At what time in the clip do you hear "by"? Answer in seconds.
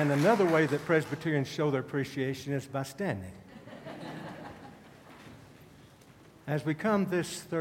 2.64-2.84